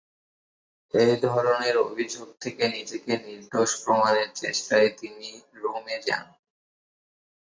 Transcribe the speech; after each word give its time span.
এধরনের 0.93 1.75
অভিযোগ 1.85 2.27
থেকে 2.41 2.63
নিজেকে 2.67 3.13
নির্দোষ 3.25 3.71
প্রমাণের 3.83 4.29
চেষ্টায় 4.35 4.89
তিনি 4.99 5.27
রোমে 5.55 5.97
যান। 6.07 6.25